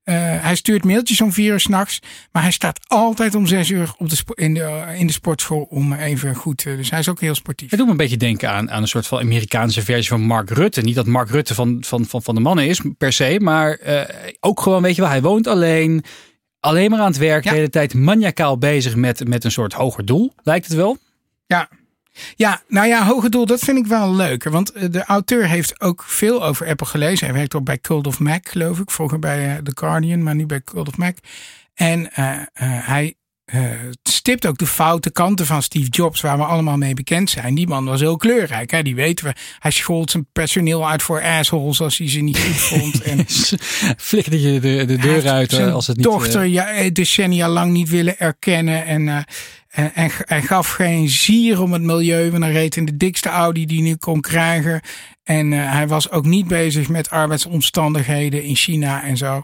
[0.03, 1.99] Eh, hij stuurt mailtjes om vier uur s'nachts.
[2.31, 5.93] Maar hij staat altijd om zes uur op de in, de, in de sportschool om
[5.93, 6.65] even goed.
[6.65, 7.69] eh, dus hij is ook heel sportief.
[7.69, 10.49] Het doet me een beetje denken aan, aan een soort van Amerikaanse versie van Mark
[10.49, 10.81] Rutte.
[10.81, 13.39] Niet dat Mark Rutte van, van, van, van de mannen is, per se.
[13.41, 14.01] Maar eh,
[14.39, 16.03] ook gewoon, weet je wel, hij woont alleen.
[16.63, 17.49] Alleen maar aan het werk, Ja.
[17.49, 20.33] de hele tijd maniacaal bezig met, met een soort hoger doel.
[20.43, 20.97] Lijkt het wel?
[21.45, 21.69] Ja.
[22.35, 24.51] Ja, nou ja, hoge doel, dat vind ik wel leuker.
[24.51, 27.25] Want eh, de auteur heeft ook veel over Apple gelezen.
[27.27, 28.91] Hij werkt ook bij Cult of Mac, geloof ik.
[28.91, 31.17] Vroeger bij eh, The Guardian, maar nu bij Cult of Mac.
[31.73, 33.13] En eh, hij
[33.57, 37.55] het stipt ook de foute kanten van Steve Jobs, waar we allemaal mee bekend zijn.
[37.55, 38.81] Die man was heel kleurrijk, hè?
[38.81, 39.33] die weten we.
[39.59, 43.01] Hij schold zijn personeel uit voor assholes als hij ze niet goed vond.
[43.01, 43.25] En
[43.97, 46.05] Flikkerde je de, de deur uit eh, als het niet...
[46.05, 48.85] dochter eh, ja, eh, decennia lang niet willen erkennen.
[48.85, 49.17] En, eh,
[49.69, 52.31] en, en, en gaf geen zier om het milieu.
[52.31, 54.81] Want hij reed in de dikste Audi die hij nu kon krijgen.
[55.23, 59.43] En eh, hij was ook niet bezig met arbeidsomstandigheden in China en zo.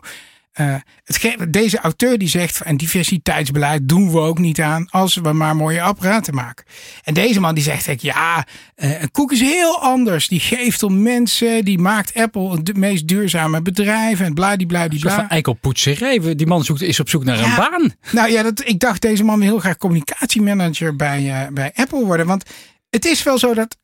[0.51, 5.15] Eh, het deze auteur die zegt van en diversiteitsbeleid doen we ook niet aan als
[5.15, 6.65] we maar mooie apparaten maken.
[7.03, 10.27] En deze man die zegt ik ja, eh, een koek is heel anders.
[10.27, 15.15] Die geeft om mensen, die maakt Apple het meest duurzame bedrijf en bladibladibla.
[15.15, 16.35] Van eikelpoetserij.
[16.35, 17.93] Die man zoekt, is op zoek naar een baan.
[18.11, 22.05] Nou ja, dat, ik dacht deze man wil heel graag communicatiemanager bij, eh, bij Apple
[22.05, 22.25] worden.
[22.25, 22.43] Want
[22.89, 23.77] het is wel zo dat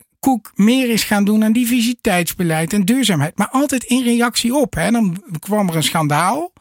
[0.56, 3.38] Meer is gaan doen aan diversiteitsbeleid en duurzaamheid.
[3.38, 4.74] Maar altijd in reactie op.
[4.74, 4.92] Hè.
[4.92, 6.54] Dan kwam er een schandaal.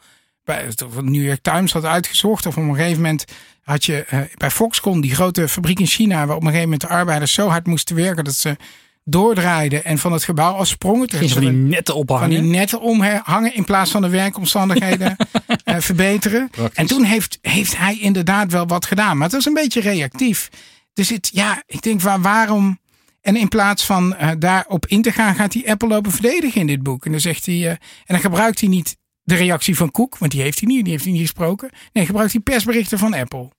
[0.43, 2.45] Bij het New York Times had uitgezocht.
[2.45, 3.25] Of op een gegeven moment
[3.63, 6.25] had je eh, bij Foxconn, die grote fabriek in China.
[6.25, 8.57] Waar op een gegeven moment de arbeiders zo hard moesten werken dat ze
[9.03, 11.09] doordraaiden en van het gebouw afsprongen.
[11.09, 12.29] Ze van die netten van ophangen.
[12.29, 15.15] die netten omhangen in plaats van de werkomstandigheden
[15.63, 16.49] eh, verbeteren.
[16.49, 16.77] Praktisch.
[16.77, 19.17] En toen heeft, heeft hij inderdaad wel wat gedaan.
[19.17, 20.49] Maar het was een beetje reactief.
[20.93, 22.79] Dus het, ja, ik denk waar, waarom.
[23.25, 26.67] En in plaats van eh, daarop in te gaan, gaat hij Apple lopen verdedigen in
[26.67, 27.05] dit boek.
[27.05, 27.55] En dan zegt hij.
[27.55, 30.81] eh, en dan gebruikt hij niet de reactie van Cook, want die heeft hij niet,
[30.83, 31.69] die heeft hij niet gesproken.
[31.93, 33.51] Nee, gebruikt hij persberichten van Apple.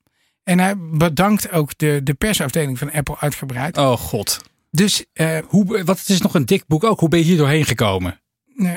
[0.45, 3.77] En hij bedankt ook de, de persafdeling van Apple uitgebreid.
[3.79, 4.41] Oh god.
[4.71, 7.01] Dus eh, Hoe, wat, het is nog een dik boek ook.
[7.01, 8.21] Hoe ben je hier doorheen gekomen?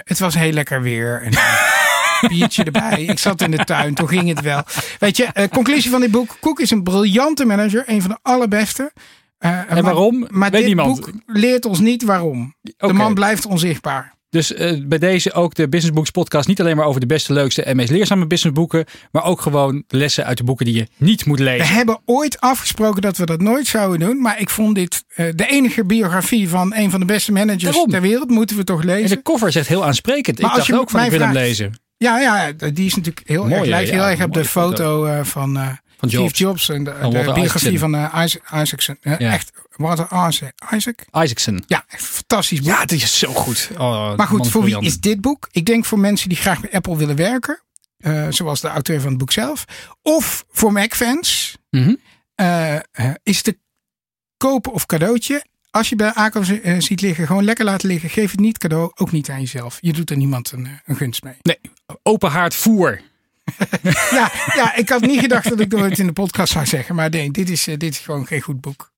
[0.04, 1.22] Het was heel lekker weer.
[1.22, 3.04] En een biertje erbij.
[3.04, 4.64] Ik zat in de tuin, toen ging het wel.
[5.00, 6.38] Weet je, conclusie van dit boek.
[6.42, 7.84] Cook is een briljante manager.
[7.86, 8.92] Een van de allerbeste.
[9.40, 10.28] Eh, maar- waarom?
[10.30, 11.00] Maar Weet dit niemand.
[11.00, 12.54] boek leert ons niet waarom.
[12.78, 14.18] De man blijft onzichtbaar.
[14.30, 16.48] Dus eh, bij deze ook de Business Books podcast.
[16.48, 18.86] Niet alleen maar over de beste, leukste en meest leerzame businessboeken.
[19.12, 21.68] Maar ook gewoon lessen uit de boeken die je niet moet We lezen.
[21.76, 24.22] hebben ooit afgesproken dat we dat nooit zouden doen.
[24.22, 27.90] Maar ik vond dit eh, de enige biografie van een van de beste managers Daarom.
[27.90, 28.30] ter wereld.
[28.30, 29.10] Moeten we toch En lezen.
[29.18, 30.40] de cover zegt heel aansprekend.
[30.42, 31.80] Maar ik als dacht je ook van ik wil hem lezen.
[31.98, 33.66] Ja, ja, die is natuurlijk heel Mooie, erg.
[33.68, 35.06] Lijkt heel ja, erg op de foto.
[35.06, 35.60] foto van,
[36.00, 36.70] Van Steve Jobs.
[36.70, 38.10] En de, Van de Walter biografie Isaacson.
[38.12, 38.98] van Isaac, Isaacson.
[39.02, 39.18] Ja.
[39.18, 40.54] Echt, Walter Isaac.
[40.74, 41.06] Isaac?
[41.12, 41.64] Isaacson.
[41.68, 42.68] Ja, echt fantastisch boek.
[42.68, 43.70] Ja, het is zo goed.
[43.78, 45.48] Oh, maar goed, voor wie is dit boek?
[45.52, 47.62] Ik denk voor mensen die graag bij Apple willen werken.
[47.98, 49.66] eh, zoals de auteur van het boek zelf.
[50.02, 51.58] Of voor Mac-fans.
[51.70, 51.96] Mhm.
[52.36, 52.82] eh, eh,
[53.24, 53.58] is het te
[54.38, 55.44] kopen of cadeautje.
[55.72, 56.44] Als je bij Aco
[56.80, 58.10] ziet liggen, gewoon lekker laten liggen.
[58.10, 59.78] Geef het niet cadeau, ook niet aan jezelf.
[59.82, 61.34] Je doet er niemand een, een gunst mee.
[61.42, 61.60] Nee,
[62.04, 63.02] open haard voer.
[64.12, 66.96] Ja, ja, ik had niet gedacht dat ik dat ooit in de podcast zou zeggen.
[66.96, 68.92] Maar nee, dit is, eh, dit is gewoon geen goed boek.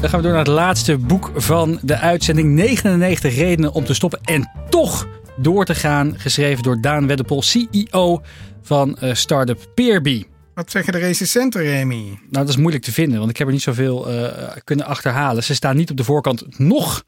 [0.00, 2.54] Dan gaan we door naar het laatste boek van de uitzending.
[2.54, 6.14] 99 redenen om te stoppen en toch door te gaan.
[6.18, 8.22] Geschreven door Daan Weddepol, CEO
[8.62, 10.24] van eh startup Peerby.
[10.54, 12.04] Wat zeggen de recensenten, Remy?
[12.04, 15.44] Nou, dat is moeilijk te vinden, want ik heb er niet zoveel eh, kunnen achterhalen.
[15.44, 17.04] Ze staan niet op de voorkant, nog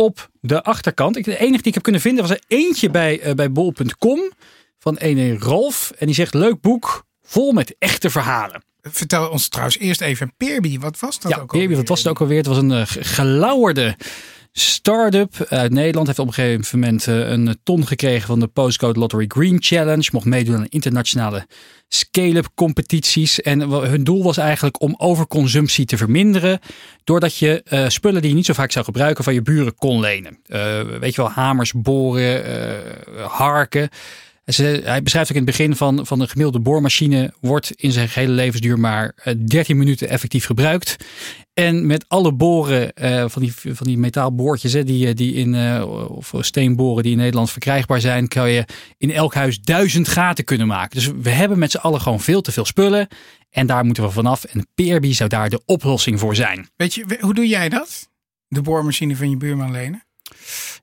[0.00, 1.16] op de achterkant.
[1.16, 4.32] Ik, de enige die ik heb kunnen vinden was er eentje bij, eh, bij bol.com
[4.78, 5.92] van ene Rolf.
[5.98, 8.62] En die zegt, leuk boek, vol met echte verhalen.
[8.82, 10.78] Vertel ons trouwens eerst even Peerby.
[10.78, 11.76] Wat was dat ja, ook Peerby, alweer?
[11.76, 12.36] wat was het ook alweer?
[12.36, 13.96] Het was een eh, ge- gelauwerde
[14.52, 16.06] start-up uit Nederland.
[16.06, 20.08] Heeft op een gegeven moment eh, een ton gekregen van de Postcode Lottery Green Challenge.
[20.12, 21.46] Mocht meedoen aan internationale
[21.88, 23.40] scale-up competities.
[23.40, 26.58] En hun doel was eigenlijk om overconsumptie te verminderen.
[27.04, 30.00] Doordat je eh, spullen die je niet zo vaak zou gebruiken van je buren kon
[30.00, 30.38] lenen.
[30.46, 32.44] Eh, weet je wel, hamers, boren,
[33.28, 33.88] harken.
[34.50, 38.08] Ze- hij beschrijft ook in het begin van, van een gemiddelde boormachine wordt in zijn
[38.10, 40.96] hele levensduur maar eh, 13 minuten effectief gebruikt.
[41.54, 45.54] En met alle boren eh, van, die, van die metaalboortjes hè, die, eh, die in,
[45.54, 48.64] eh, of steenboren die in Nederland verkrijgbaar zijn, kan je
[48.98, 50.96] in elk huis duizend gaten kunnen maken.
[50.96, 53.08] Dus we hebben met z'n allen gewoon veel te veel spullen.
[53.50, 54.44] En daar moeten we vanaf.
[54.44, 56.68] En Peerby zou daar de oplossing voor zijn.
[56.76, 58.08] Weet je, hoe doe jij dat?
[58.48, 60.04] De boormachine van je buurman lenen?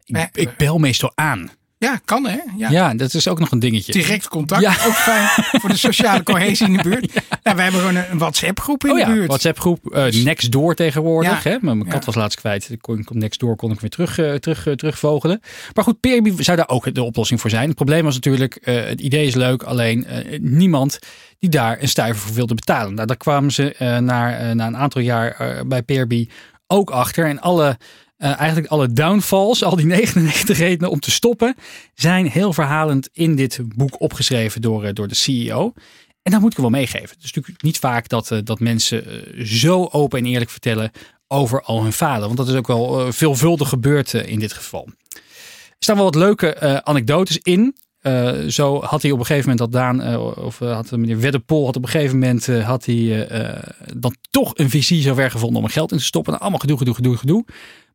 [0.05, 1.49] Ik, Eh, ik bel meestal aan.
[1.79, 2.39] Ja, kan hè?
[2.57, 2.69] Ja.
[2.69, 3.91] Ja, dat is ook nog een dingetje.
[3.91, 4.61] Direct contact.
[4.61, 4.69] Ja.
[4.69, 5.27] Ook fijn
[5.61, 7.13] voor de sociale cohesie in de buurt.
[7.43, 7.55] Ja.
[7.55, 9.27] we hebben gewoon een WhatsApp groep in Oh de ja, buurt.
[9.27, 11.43] WhatsApp groep uh, Nextdoor tegenwoordig.
[11.43, 11.49] Ja.
[11.49, 11.57] Hè?
[11.61, 12.69] Mijn kat was laatst kwijt.
[12.69, 15.39] Ik kon, kon Nextdoor kon ik weer terug, uh, terug, uh, terugvogelen.
[15.73, 17.67] Maar goed, Peerby zou daar ook de oplossing voor zijn.
[17.67, 20.07] Het probleem was natuurlijk, het idee is leuk, alleen
[20.41, 20.99] niemand
[21.39, 22.93] die daar een stuiver voor wilde betalen.
[22.93, 26.27] Nou, daar kwamen ze na, na een aantal jaar bij Peerby
[26.67, 27.25] ook achter.
[27.25, 27.77] En alle
[28.17, 31.55] uh, eigenlijk alle downfalls, al die 99 redenen om te stoppen,
[31.93, 35.73] zijn heel verhalend in dit boek opgeschreven door, uh, door de CEO.
[36.21, 37.09] En dat moet ik wel meegeven.
[37.09, 40.91] Het is natuurlijk niet vaak dat, uh, dat mensen zo open en eerlijk vertellen
[41.27, 42.25] over al hun falen.
[42.25, 44.87] Want dat is ook wel veelvuldig gebeurd in dit geval.
[45.09, 47.75] Er staan wel wat leuke anekdotes in.
[48.07, 51.19] Eh, zo had hij op een gegeven moment dat Daan, eh, of eh, had meneer
[51.19, 55.31] Weddepol, had op een gegeven moment eh, had hij eh, dan toch een visie zover
[55.31, 56.31] gevonden om er geld in te stoppen.
[56.31, 57.45] Nou, allemaal gedoe, gedoe, gedoe, gedoe.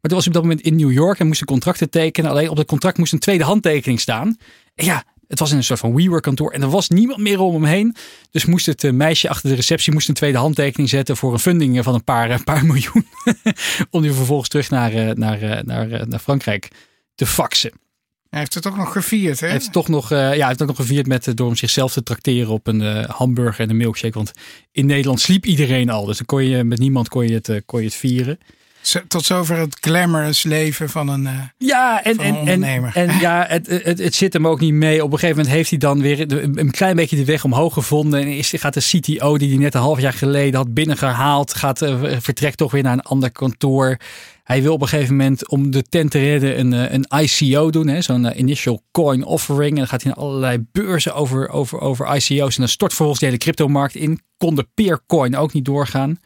[0.03, 2.31] Maar toen was hij op dat moment in New York en moest een contract tekenen.
[2.31, 4.37] Alleen op dat contract moest een tweede handtekening staan.
[4.75, 7.41] En ja, het was in een soort van WeWork kantoor en er was niemand meer
[7.41, 7.97] om hem heen.
[8.31, 11.39] Dus moest het eh, meisje achter de receptie moest een tweede handtekening zetten voor een
[11.39, 13.07] funding eh, van een paar, een paar miljoen.
[13.91, 16.69] om die vervolgens terug naar, eh, naar, eh, naar, eh, naar Frankrijk
[17.15, 17.73] te faxen.
[18.33, 19.47] Hij heeft het toch nog gevierd, hè?
[19.47, 21.57] Hij heeft toch nog, eh, ja, hij heeft ook nog gevierd met, eh, door hem
[21.57, 24.15] zichzelf te trakteren op een eh, hamburger en een milkshake.
[24.15, 24.33] Want
[24.71, 26.05] in Nederland sliep iedereen al.
[26.05, 28.39] Dus dan kon je met niemand kon je het, eh, kon je het vieren.
[29.09, 31.27] Tot zover het glamorous leven van een...
[31.27, 32.19] eh, Ja, en,
[32.95, 35.05] en, ja, het, het, het zit hem ook niet mee.
[35.05, 38.21] Op een gegeven moment heeft hij dan weer een klein beetje de weg omhoog gevonden.
[38.21, 41.83] En is, gaat de CTO, die hij net een half jaar geleden had binnengehaald, gaat,
[41.83, 43.97] eh, vertrekt toch weer naar een ander kantoor.
[44.45, 47.71] Hij wil op een gegeven moment, om de tent te redden, een, eh, een ICO
[47.71, 47.87] doen.
[47.87, 49.71] hè, Zo'n Initial Coin Offering.
[49.71, 52.55] En dan gaat hij naar allerlei beurzen over, over, over ICO's.
[52.55, 54.21] En dan stort vervolgens de hele cryptomarkt in.
[54.37, 56.19] Kon de Peercoin ook niet doorgaan.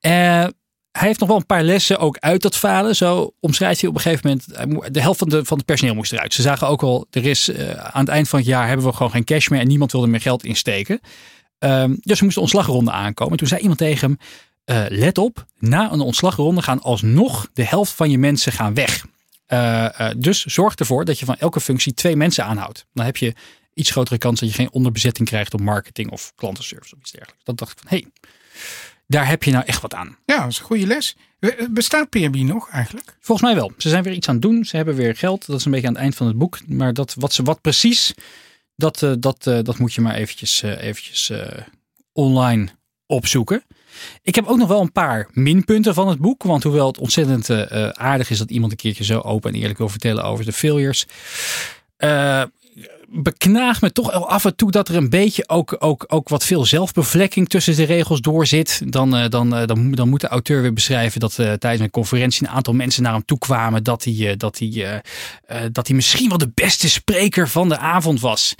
[0.00, 0.44] Eh,
[0.92, 2.96] hij heeft nog wel een paar lessen ook uit dat falen.
[2.96, 4.94] Zo omschrijft hij op een gegeven moment.
[4.94, 6.34] De helft van, de, van het personeel moest eruit.
[6.34, 8.92] Ze zagen ook al, er is eh, aan het eind van het jaar hebben we
[8.92, 9.60] gewoon geen cash meer.
[9.60, 11.00] En niemand wilde meer geld insteken.
[11.58, 13.38] Ehm, dus er moest een ontslagronde aankomen.
[13.38, 14.18] Toen zei iemand tegen hem.
[14.64, 19.04] eh, let op, na een ontslagronde gaan alsnog de helft van je mensen gaan weg.
[19.46, 22.86] Eh, dus zorg ervoor dat je van elke functie twee mensen aanhoudt.
[22.92, 23.34] Dan heb je
[23.74, 27.44] iets grotere kans dat je geen onderbezetting krijgt op marketing of klantenservice of iets dergelijks.
[27.44, 28.30] Dan dacht ik van, hé, hey,
[29.06, 30.16] daar heb je nou echt wat aan.
[30.24, 31.16] ja, dat is een goede les.
[31.38, 33.16] Eh, Bestaat PRB nog eigenlijk?
[33.20, 33.72] Volgens mij wel.
[33.78, 34.64] Ze zijn weer iets aan het doen.
[34.64, 35.46] Ze hebben weer geld.
[35.46, 36.58] Dat is een beetje aan het eind van het boek.
[36.66, 38.14] Maar dat, wat, ze, wat precies,
[38.76, 41.32] dat, eh, dat, eh, dat moet je maar eventjes, eventjes
[42.12, 42.68] online
[43.06, 43.62] opzoeken.
[44.22, 46.42] Ik heb ook nog wel een paar minpunten van het boek.
[46.42, 47.50] Want hoewel het ontzettend
[47.96, 51.06] aardig is dat iemand een keertje zo open en eerlijk wil vertellen over de failures.
[51.96, 52.42] eh
[53.14, 56.44] beknaagt me toch wel af en toe dat er een beetje ook, ook, ook wat
[56.44, 58.82] veel zelfbevlekking tussen de regels door zit.
[58.84, 61.82] Dan, eh, dan, eh, dan, moet- dan moet de auteur weer beschrijven dat eh, tijdens
[61.82, 63.84] een conferentie een aantal mensen naar hem toe kwamen.
[63.84, 65.02] Dat hij, dat, hij,
[65.72, 68.54] dat hij misschien wel de beste spreker van de avond was.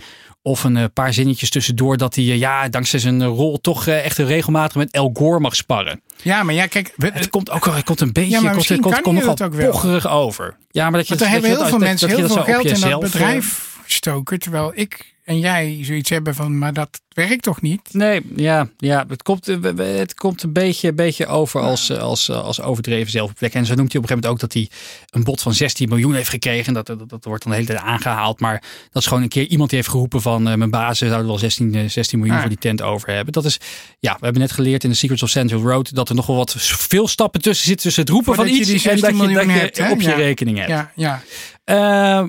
[0.45, 4.91] Of een paar zinnetjes tussendoor dat hij, ja, dankzij zijn rol toch echt regelmatig met
[4.91, 6.01] El Gore mag sparren.
[6.23, 6.93] Ja, maar ja, kijk.
[6.97, 10.09] we- Het komt ook het komt een beetje, Ja, maar komt, misschien komt, nogal pocherig
[10.09, 10.57] over.
[10.71, 13.72] Ja, maar dat je Want hebben heel veel mensen heel veel geld in dat bedrijf
[13.93, 14.39] gestoken.
[14.39, 17.81] Terwijl ik en jij zoiets hebben van, maar dat werkt toch niet?
[17.93, 22.29] Nee, ja, ja het, komt, eh, het komt een beetje, beetje over als, eh, als,
[22.29, 23.63] eh, als overdreven zelfbevlekking.
[23.63, 25.89] En zo noemt hij op een gegeven moment ook dat hij een bod van 16
[25.89, 26.75] miljoen heeft gekregen.
[26.75, 28.41] Dat, dat, dat wordt dan de hele tijd aangehaald.
[28.41, 31.27] Maar dat is gewoon een keer iemand die heeft geroepen van eh, mijn baas zouden
[31.27, 32.43] wel 16, eh, 16 miljoen Ah.
[32.43, 33.33] voor die tent over hebben.
[33.33, 33.59] Dat is,
[34.01, 36.37] ja, we hebben net geleerd in The Secrets of Central Road dat er nog wel
[36.37, 39.03] wat veel stappen tussen zitten tussen het roepen Voordat van je iets die en 16
[39.03, 39.91] dat je, dat miljoen je hebt, hè?
[39.91, 40.15] op je Ja.
[40.15, 40.71] rekening hebt.
[40.71, 41.23] Ja, ja.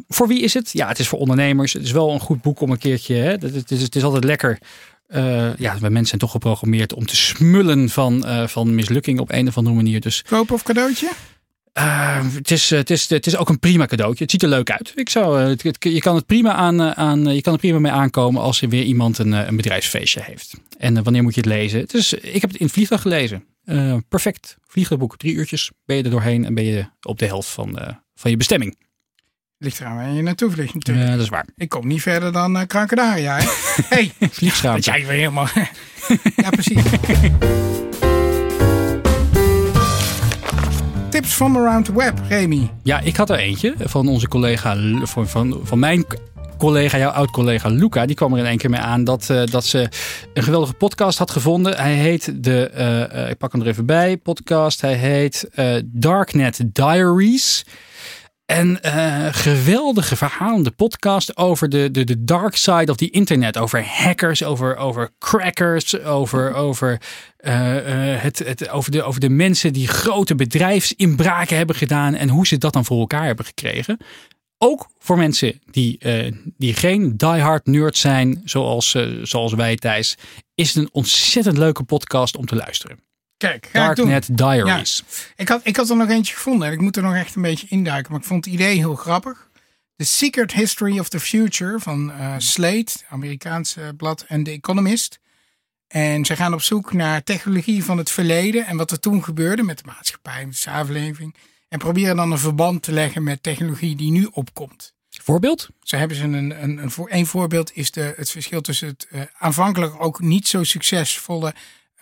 [0.07, 0.69] Voor wie is het?
[0.73, 1.73] Ja, het is voor ondernemers.
[1.73, 3.15] Het is wel een goed boek om een keertje.
[3.15, 3.31] Hè?
[3.31, 4.59] Het is, het is altijd lekker.
[5.13, 9.31] Eh, ja, we mensen zijn toch geprogrammeerd om te smullen van, eh, van mislukking op
[9.31, 9.99] een of andere manier.
[10.01, 11.11] Dus Koop of cadeautje?
[11.73, 14.23] eh, het, is, het, is, het is ook een prima cadeautje.
[14.23, 14.91] Het ziet er leuk uit.
[14.95, 17.91] Ik zou, het, het- je, kan het prima aan, aan, je kan er prima mee
[17.91, 20.53] aankomen als er weer iemand een, een bedrijfsfeestje heeft.
[20.77, 21.79] En wanneer moet je het lezen?
[21.79, 23.43] Het is, ik heb het in het vliegtuig gelezen.
[24.09, 24.57] Perfect.
[24.67, 25.17] Vliegtuigboek.
[25.17, 25.71] Drie uurtjes.
[25.85, 27.79] Ben je er doorheen en ben je op de helft van,
[28.15, 28.77] van je bestemming.
[29.63, 31.07] Ligt eraan waar je naartoe vliegt natuurlijk.
[31.07, 31.45] Ja, dat is waar.
[31.57, 33.43] Ik kom niet verder dan uh, hè?
[33.95, 34.81] hey, Vliegschaamte.
[34.81, 35.47] dat jij weer helemaal...
[36.43, 36.83] ja, precies.
[41.09, 42.69] Tips from around the web, Remy.
[42.83, 46.05] Ja, ik had er eentje van onze collega, van, van, van mijn
[46.57, 48.05] collega, jouw oud-collega Luca.
[48.05, 49.89] Die kwam er in één keer mee aan dat, eh, dat ze
[50.33, 51.75] een geweldige podcast had gevonden.
[51.75, 54.81] Hij heet de, eh, ik pak hem er even bij, podcast.
[54.81, 55.49] Hij heet
[55.85, 57.65] Darknet Diaries.
[58.45, 63.57] En eh, geweldige verhalende podcast over de, de, de dark side of the internet.
[63.57, 67.01] Over hackers, over, over crackers, over, over,
[67.37, 72.15] eh, eh, het, het, over, de, over de mensen die grote bedrijfsinbraken hebben gedaan.
[72.15, 73.97] En hoe ze dat dan voor elkaar hebben gekregen.
[74.57, 75.99] Ook voor mensen die,
[76.57, 80.17] die geen diehard nerd zijn, zoals, zoals wij Thijs,
[80.55, 82.99] is het een ontzettend leuke podcast om te luisteren.
[83.49, 84.09] Kijk, ga ik doen.
[84.09, 85.03] Darknet Diaries.
[85.35, 87.41] Ik had, ik had er nog eentje gevonden en ik moet er nog echt een
[87.41, 88.11] beetje induiken.
[88.11, 89.49] Maar ik vond het idee heel grappig.
[89.95, 95.19] The Secret History of the Future van eh, Slate, Amerikaanse blad, en The Economist.
[95.87, 99.63] En ze gaan op zoek naar technologie van het verleden en wat er toen gebeurde
[99.63, 101.35] met de maatschappij, met de samenleving.
[101.69, 104.93] En proberen dan een verband te leggen met technologie die nu opkomt.
[105.09, 105.69] Voorbeeld?
[105.81, 109.07] Zo hebben ze een, een, een, voor, een voorbeeld is de, het verschil tussen het
[109.11, 111.53] uh, aanvankelijk ook niet zo succesvolle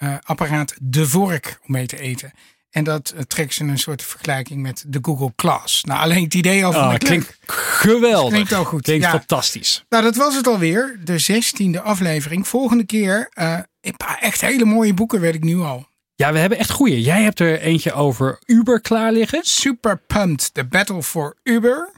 [0.03, 2.31] uh, apparaat De Vork om mee te eten.
[2.69, 5.83] En dat uh, trekt ze een soort vergelijking met de Google Class.
[5.83, 8.33] Nou, alleen het idee al van de klinkt geweldig.
[8.33, 8.81] Klinkt al goed.
[8.81, 9.11] Klinkt Ja.
[9.11, 9.85] fantastisch.
[9.89, 10.99] Nou, dat was het alweer.
[11.03, 12.47] De zestiende aflevering.
[12.47, 15.87] Volgende keer eh, een paar echt hele mooie boeken, weet ik nu al.
[16.15, 17.01] Ja, we hebben echt goeie.
[17.01, 19.39] Jij hebt er eentje over Uber klaar liggen.
[19.43, 21.91] Super Pumped, The Battle for Uber.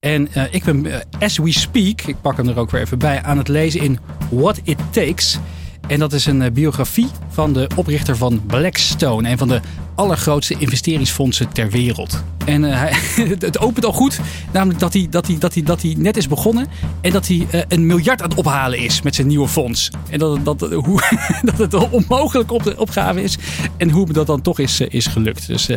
[0.00, 2.98] En eh, ik ben, eh, as we speak, ik pak hem er ook weer even
[2.98, 3.98] bij, aan het lezen in
[4.30, 5.38] What It Takes.
[5.86, 9.30] En dat is een eh, biografie van de oprichter van Blackstone.
[9.30, 9.60] Een van de
[9.94, 12.22] allergrootste investeringsfondsen ter wereld.
[12.44, 12.96] En eh,
[13.40, 14.20] het- opent al goed.
[14.52, 16.66] Namelijk dat hij, dat, hij, dat, hij, dat hij net is begonnen.
[17.00, 19.90] En dat hij eh, een miljard aan het ophalen is met zijn nieuwe fonds.
[20.10, 21.02] En dat, dat, hoe,
[21.56, 23.38] dat het onmogelijk op de opgave is.
[23.76, 25.46] En hoe dat dan toch is, is gelukt.
[25.46, 25.68] Dus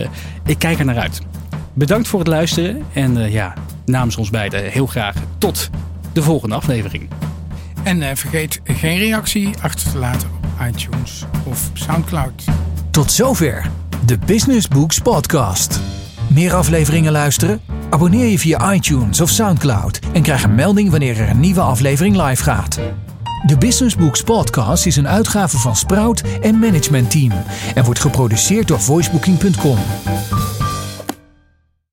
[0.45, 1.21] ik kijk er naar uit.
[1.73, 2.83] Bedankt voor het luisteren.
[2.93, 3.53] En ja,
[3.85, 5.69] namens ons beiden heel graag tot
[6.13, 7.09] de volgende aflevering.
[7.83, 12.43] En eh, vergeet geen reactie achter te laten op iTunes of Soundcloud.
[12.91, 13.69] Tot zover
[14.05, 15.79] de Business Books Podcast.
[16.27, 17.61] Meer afleveringen luisteren?
[17.89, 22.21] Abonneer je via iTunes of Soundcloud en krijg een melding wanneer er een nieuwe aflevering
[22.21, 22.79] live gaat.
[23.45, 27.31] De Business Books Podcast is een uitgave van Sprout en Management Team
[27.75, 29.77] en wordt geproduceerd door voicebooking.com.